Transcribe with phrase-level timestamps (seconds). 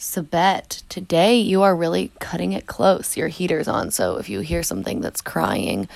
[0.00, 3.18] Sabet, today you are really cutting it close.
[3.18, 5.90] Your heater's on, so if you hear something that's crying,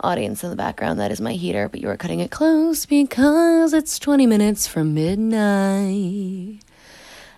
[0.00, 3.74] audience in the background, that is my heater, but you are cutting it close because
[3.74, 6.60] it's 20 minutes from midnight.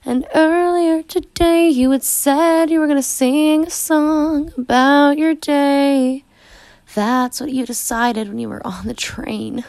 [0.05, 5.35] And earlier today, you had said you were going to sing a song about your
[5.35, 6.23] day.
[6.95, 9.65] That's what you decided when you were on the train.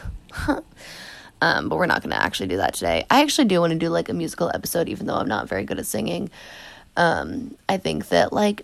[1.42, 3.04] Um, but we're not going to actually do that today.
[3.10, 5.64] I actually do want to do like a musical episode, even though I'm not very
[5.64, 6.30] good at singing.
[6.96, 8.62] Um, I think that like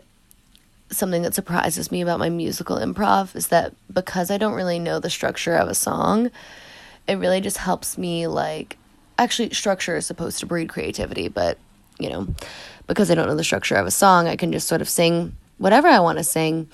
[0.88, 5.00] something that surprises me about my musical improv is that because I don't really know
[5.00, 6.30] the structure of a song,
[7.08, 8.78] it really just helps me like
[9.18, 11.58] actually structure is supposed to breed creativity, but
[11.98, 12.28] you know,
[12.86, 15.34] because I don't know the structure of a song, I can just sort of sing
[15.58, 16.68] whatever I want to sing.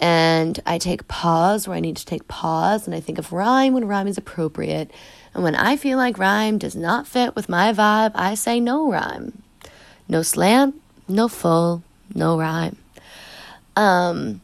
[0.00, 3.74] And I take pause where I need to take pause, and I think of rhyme
[3.74, 4.90] when rhyme is appropriate.
[5.34, 8.90] And when I feel like rhyme does not fit with my vibe, I say no
[8.90, 9.42] rhyme.
[10.08, 10.74] No slant,
[11.06, 11.82] no full,
[12.14, 12.76] no rhyme.
[13.76, 14.40] Um,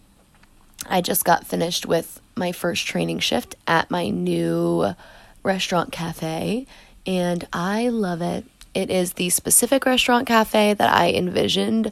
[0.88, 4.94] I just got finished with my first training shift at my new
[5.42, 6.66] restaurant cafe,
[7.06, 8.44] and I love it.
[8.74, 11.90] It is the specific restaurant cafe that I envisioned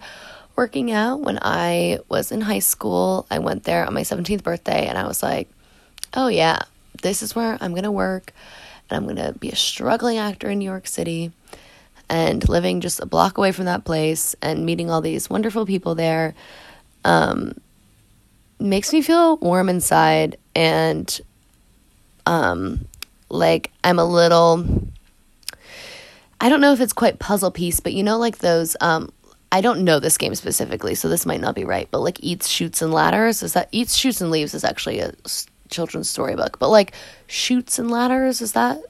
[0.56, 1.20] working out.
[1.20, 3.26] when I was in high school.
[3.30, 5.48] I went there on my 17th birthday, and I was like,
[6.14, 6.60] oh, yeah,
[7.02, 8.32] this is where I'm going to work,
[8.88, 11.32] and I'm going to be a struggling actor in New York City.
[12.08, 15.94] And living just a block away from that place and meeting all these wonderful people
[15.94, 16.34] there
[17.02, 17.58] um,
[18.60, 21.20] makes me feel warm inside and
[22.26, 22.86] um,
[23.30, 24.64] like I'm a little
[26.40, 29.10] I don't know if it's quite puzzle piece, but you know like those um
[29.54, 32.48] I don't know this game specifically, so this might not be right, but like Eats
[32.48, 35.12] Shoots, and Ladders is that Eats Shoots, and Leaves is actually a
[35.68, 36.92] children's storybook, but like
[37.28, 38.82] Chutes and Ladders is that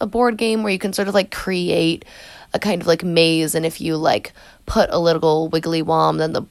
[0.00, 2.06] a board game where you can sort of like create
[2.54, 4.32] a kind of like maze and if you like
[4.64, 6.42] put a little wiggly worm then the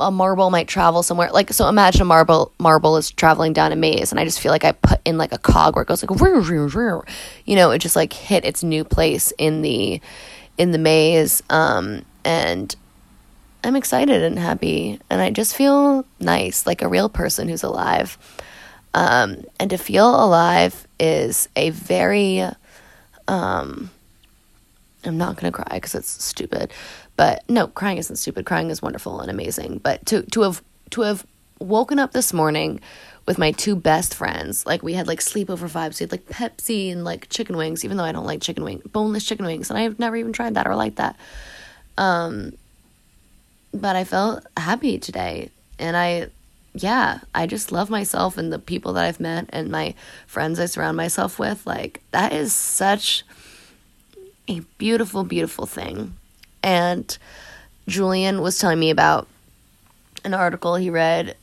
[0.00, 1.30] a marble might travel somewhere.
[1.30, 4.52] Like so, imagine a marble marble is traveling down a maze, and I just feel
[4.52, 6.20] like I put in like a cog where it goes like,
[7.46, 10.00] you know, it just like hit its new place in the
[10.58, 12.74] in the maze, um, and
[13.64, 18.16] I'm excited and happy, and I just feel nice, like a real person who's alive.
[18.94, 22.44] Um, and to feel alive is a very
[23.26, 23.90] um,
[25.04, 26.72] I'm not gonna cry because it's stupid,
[27.16, 28.46] but no, crying isn't stupid.
[28.46, 29.78] Crying is wonderful and amazing.
[29.78, 31.26] But to to have to have
[31.60, 32.80] woken up this morning
[33.26, 36.00] with my two best friends, like we had like sleepover vibes.
[36.00, 38.82] We had like Pepsi and like chicken wings, even though I don't like chicken wing,
[38.92, 41.16] boneless chicken wings, and I've never even tried that or liked that.
[41.96, 42.52] Um,
[43.72, 46.28] but I felt happy today, and I,
[46.74, 49.94] yeah, I just love myself and the people that I've met and my
[50.26, 51.66] friends I surround myself with.
[51.66, 53.24] Like that is such
[54.48, 56.14] a beautiful, beautiful thing.
[56.62, 57.16] And
[57.86, 59.28] Julian was telling me about
[60.24, 61.36] an article he read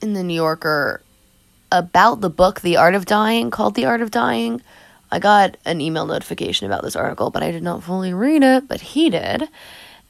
[0.00, 1.02] in the New Yorker
[1.70, 4.60] about the book The Art of Dying, called The Art of Dying.
[5.10, 8.68] I got an email notification about this article, but I did not fully read it,
[8.68, 9.48] but he did.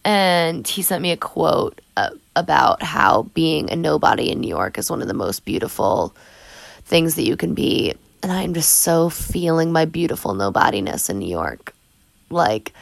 [0.04, 4.78] And he sent me a quote uh, about how being a nobody in New York
[4.78, 6.14] is one of the most beautiful
[6.84, 7.94] things that you can be.
[8.22, 11.74] And I'm just so feeling my beautiful nobodiness in New York.
[12.30, 12.72] Like,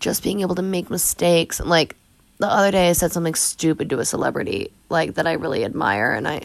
[0.00, 1.60] just being able to make mistakes.
[1.60, 1.96] And like
[2.38, 6.12] the other day, I said something stupid to a celebrity, like that I really admire,
[6.12, 6.42] and I,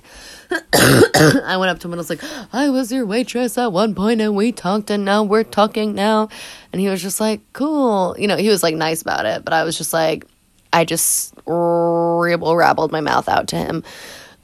[0.73, 3.93] I went up to him and I was like, "I was your waitress at one
[3.93, 6.29] point, and we talked, and now we're talking now,"
[6.71, 9.53] and he was just like, "Cool," you know, he was like nice about it, but
[9.53, 10.25] I was just like,
[10.73, 13.83] I just rabble rabbled my mouth out to him.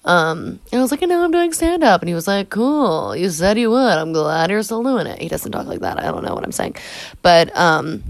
[0.05, 2.01] Um, and I was like, and now I'm doing stand up.
[2.01, 3.15] And he was like, cool.
[3.15, 3.77] You said you would.
[3.77, 5.21] I'm glad you're still doing it.
[5.21, 5.99] He doesn't talk like that.
[5.99, 6.75] I don't know what I'm saying.
[7.21, 8.03] But, um,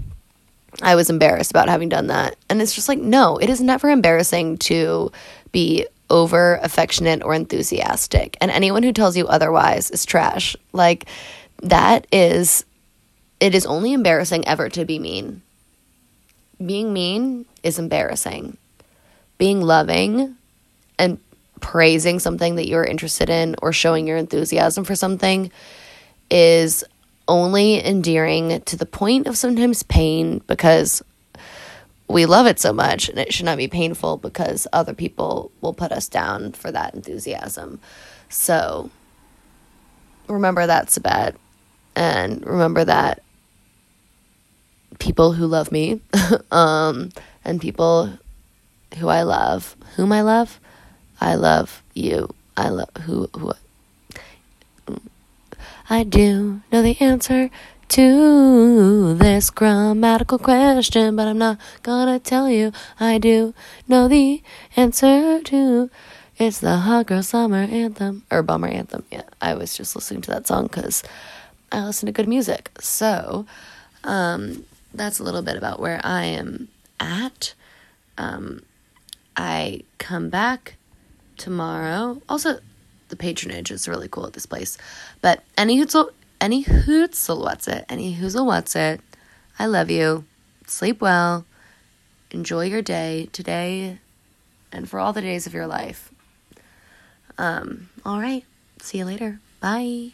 [0.82, 2.36] I was embarrassed about having done that.
[2.48, 5.12] And it's just like, no, it is never embarrassing to
[5.52, 8.36] be over affectionate or enthusiastic.
[8.40, 10.56] And anyone who tells you otherwise is trash.
[10.72, 11.06] Like,
[11.62, 12.64] that is,
[13.38, 15.42] it is only embarrassing ever to be mean.
[16.64, 18.56] Being mean is embarrassing.
[19.38, 20.36] Being loving
[20.98, 21.18] and
[21.60, 25.50] praising something that you're interested in or showing your enthusiasm for something
[26.30, 26.84] is
[27.30, 31.00] only endearing to the point of sometimes pain because
[32.08, 35.72] we love it so much and it should not be painful because other people will
[35.72, 37.78] put us down for that enthusiasm.
[38.28, 38.90] So
[40.26, 41.36] remember that, Sabet.
[41.94, 43.22] And remember that
[44.98, 46.00] people who love me
[46.50, 47.10] um,
[47.44, 48.12] and people
[48.98, 50.58] who I love, whom I love,
[51.20, 52.34] I love you.
[52.56, 53.52] I love who who
[55.92, 57.50] I do know the answer
[57.88, 62.70] to this grammatical question, but I'm not gonna tell you.
[63.00, 63.54] I do
[63.88, 64.40] know the
[64.76, 65.90] answer to.
[66.38, 69.04] It's the hot girl summer anthem or bummer anthem.
[69.10, 71.02] Yeah, I was just listening to that song because
[71.72, 72.70] I listen to good music.
[72.78, 73.46] So,
[74.04, 74.64] um,
[74.94, 76.68] that's a little bit about where I am
[77.00, 77.54] at.
[78.16, 78.62] Um,
[79.36, 80.76] I come back
[81.36, 82.22] tomorrow.
[82.28, 82.60] Also,
[83.10, 84.78] the patronage is really cool at this place.
[85.20, 86.08] But any hootzel,
[86.40, 89.02] any hootzel what's it, any whoozle what's it.
[89.58, 90.24] I love you.
[90.66, 91.44] Sleep well.
[92.30, 93.98] Enjoy your day today
[94.72, 96.10] and for all the days of your life.
[97.36, 98.44] Um, all right.
[98.80, 99.38] See you later.
[99.60, 100.12] Bye.